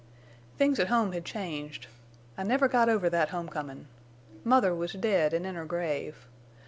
[0.57, 1.85] "Things at home had changed.
[2.35, 3.85] I never got over that homecomin'.
[4.43, 6.25] Mother was dead an' in her grave.